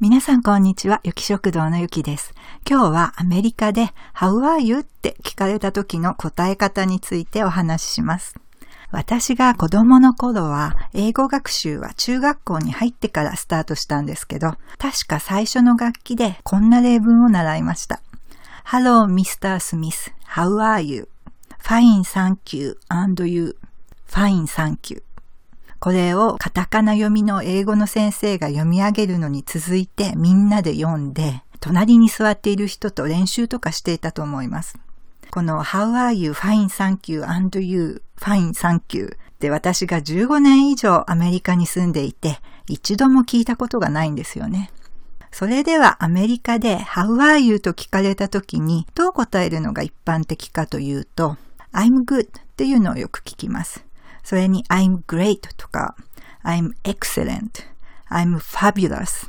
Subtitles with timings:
[0.00, 2.32] 皆さんこんにちは、ゆき食堂のゆきです。
[2.70, 4.78] 今日はアメリカで How are you?
[4.78, 8.36] って聞かれた時の答え方についてお話しします。
[8.92, 18.00] 私が子供の頃は英語学習は中学校に入ってからスタートしたんですけど、確か最初の楽器でこんな例文を習いました。
[18.66, 19.58] Hello, Mr.
[19.58, 20.12] Smith.
[20.28, 22.78] How are you?Fine, thank you.
[22.88, 25.02] And you?Fine, thank you.
[25.80, 34.78] これをカタカナ読みの英語の先生が読み上げるのに続いてみんなで読んで、隣に座っている人と練習とかしていたと思います。
[35.30, 36.32] この How are you?
[36.32, 37.24] Fine, thank you.
[37.24, 38.02] And you?
[38.18, 39.16] Fine, thank you.
[39.38, 42.38] で私が15年以上アメリカに住んでいて、
[42.68, 44.72] 一度も聞いたことがないんですよね。
[45.30, 47.60] それではアメリカで How are you?
[47.60, 51.36] と聞かれた時にどう答えるのが一般的かというと
[51.72, 53.87] I'm good っていうのをよく聞きます。
[54.28, 55.96] それに I'm great とか
[56.44, 57.64] I'm excellent,
[58.10, 59.26] I'm fabulous,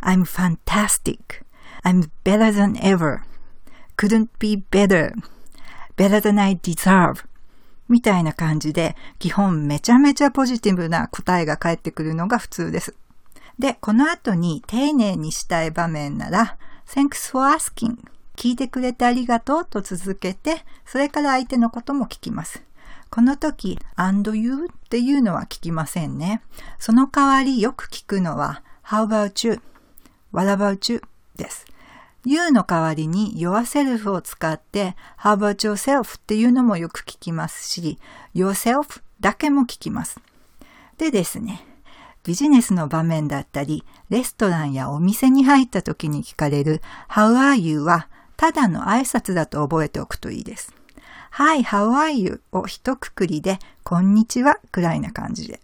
[0.00, 1.42] I'm fantastic,
[1.82, 3.22] I'm better than ever,
[3.96, 5.12] couldn't be better,
[5.96, 7.24] better than I deserve
[7.88, 12.94] みたいな感じで基本めちゃめちゃポジティブな答えが返ってくるのが普通です。
[13.58, 16.56] で、この後に丁寧にしたい場面なら
[16.86, 17.96] Thanks for asking
[18.36, 22.62] 聞いてくれてありがとうと続けて、それから相手のことも聞きます。
[23.10, 26.42] この時、and you っていうのは聞きませんね。
[26.78, 31.02] その代わりよく聞くのは how about you?what about you?
[31.36, 31.66] です。
[32.24, 37.98] you の代わりに yourself を使って how about yourself っていうのもよく聞きますし
[38.34, 40.20] yourself だけも聞きます。
[40.98, 41.64] でですね、
[42.24, 47.82] ビジネスの場面だったり、レストランやお店に入った時に聞かれる How are you?
[47.82, 50.74] はただの挨拶だと覚えておくといいです。
[51.38, 52.40] Hi, how are you?
[52.50, 55.60] を一括りで、こんにちはくらいな感じで。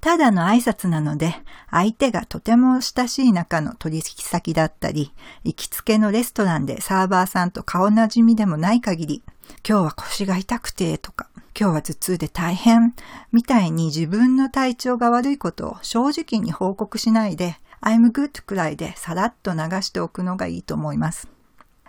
[0.00, 1.34] ただの挨拶なので、
[1.70, 5.12] 相手がとても親しい仲の取引先だったり、
[5.44, 9.22] 行きつけのレストランでサーバーさんと顔なじみでもない限り、
[9.68, 12.94] 今日は腰が痛くてとか、今日は頭痛で大変
[13.32, 21.28] みたいに自分の体調が悪いことを正直に報告しないで、I'm good くらいでさらっと流しておくのがいいと思います。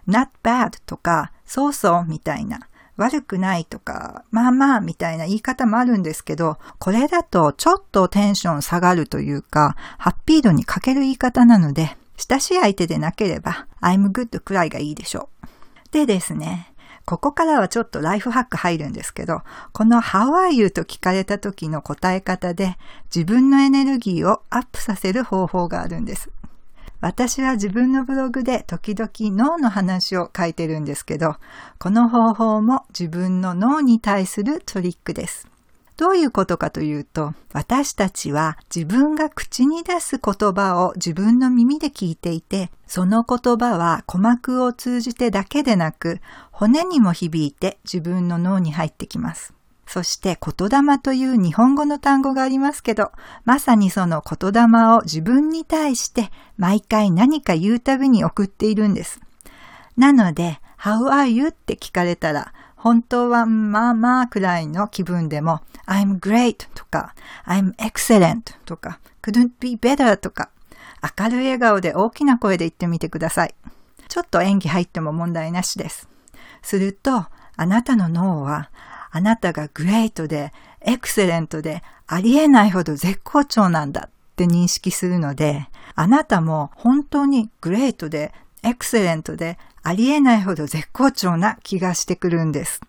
[0.09, 2.59] not bad とか、そうそうみたいな
[2.98, 15.48] 悪くないとか、まあまあみたいな言い方もあるんですけど、これだとちょっとテンション下がるというか、ハッピー度に欠ける言い方なので、親しい相手でなければ、I'm good くらいがいいでしょう。
[15.92, 16.74] でですね、
[17.06, 19.42] ここからはちょっとライフハック入るんですけど、
[19.74, 22.78] この How are you と聞かれた時の答え方で
[23.14, 26.30] 自分のエネルギーをアップさせる方法があるんです。
[27.03, 31.36] 私は自分のブログで時々脳の話を書いてるんですけど、
[31.78, 35.50] この方法も自分の脳に対するトリックです。
[35.97, 46.22] どういうことかというと、私たちは自分が口に出す言葉を自分の耳で聞いていて、その言葉は鼓膜を通じてだけでなく、
[46.52, 49.53] 骨にも響いて自分の脳に入ってきます。
[49.94, 53.12] そして言霊という日本語の単語がありますけど、
[53.46, 54.62] まさにその言霊
[54.96, 59.22] を自分に対して毎回何か言うたびに送っているんです。
[59.96, 61.50] なので、How are you?
[61.50, 67.14] って聞かれたら、本当はまあまあくらいの気分でも、I'm great とか、
[67.46, 70.50] I'm excellent とか、couldn't be better とか、
[71.20, 73.54] 明るい笑顔で大きな声で言ってみてください。
[74.08, 76.10] ちょっと演技入っても問題なしです。
[76.64, 78.72] すると、あなたの脳は
[79.16, 80.51] あなたがグレートで、
[80.81, 92.81] エクセレントで、ありえないほど絶好調なんだって認識するので、あなたも本当にグレートで、エクセレントで、ありえないほど絶好調な気がしてくるんです。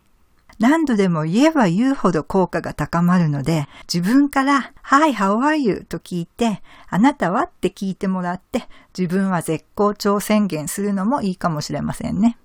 [0.59, 5.85] 何度でも言えば言うほど効果が高まるので、自分から、Hi, how are you?
[5.87, 7.43] と聞いて、あなたは？
[7.43, 12.39] って聞いてもらって、自分は絶好調宣言するのもいいかもしれませんね。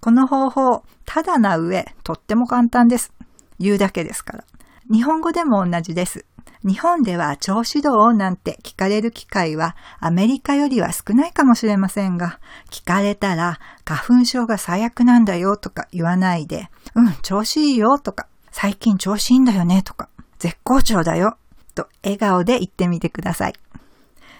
[0.00, 3.12] この方法、ただな上、とっても簡単です。
[3.58, 4.44] 言うだけですから。
[4.90, 6.24] 日本語でも同じです。
[6.62, 12.38] 日本では調子どうなんて聞かれる機会はアメリカよりは少ないかもしれませんが、
[12.70, 20.08] 聞かれたら花粉症が最悪なんだよとか言わないで、うん、調子いいよとか、最近調子いいんだよねとか、
[20.38, 21.36] 絶好調だよ
[21.74, 23.54] と笑顔で言ってみてください。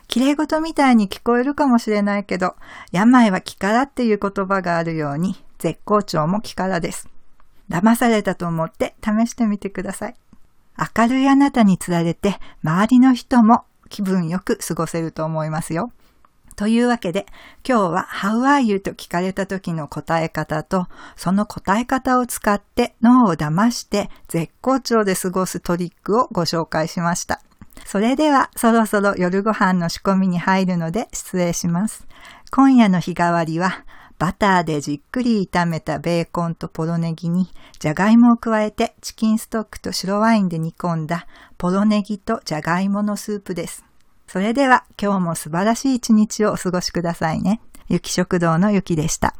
[0.08, 2.56] 綺麗事みたいに聞こえるかもしれないけど、
[2.92, 7.08] 病は気からっていう言葉があるように、絶好調も気からです。
[7.70, 10.14] 騙されたと思って試してみてください。
[10.96, 15.92] 明るいあなたにつられて、周りの人も気分よく過ごせると思いますよ。
[16.56, 17.26] というわけで、
[17.66, 18.80] 今日は How are you?
[18.80, 27.40] と聞かれた時の答え方と、その答え方を使って脳を騙して絶好調で過ごすトリックをご紹介しました。
[27.84, 32.06] それではそろそろ夜ご飯の仕込みに入るので失礼します。
[32.50, 33.84] 今夜の日替わりは
[34.20, 41.26] バターでじっくり炒めたベーコンとポロネギにじゃがいもを加えてチキンストックと白ワインで煮込んだ
[41.56, 43.82] ポロネギとじゃがいものスープです。
[44.26, 47.62] それでは今日も素晴らしい一日をお過ごしくださいね。
[47.88, 49.34] 雪食堂のゆきでした。